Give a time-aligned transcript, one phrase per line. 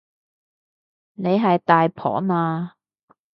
[1.13, 2.73] 你係大婆嘛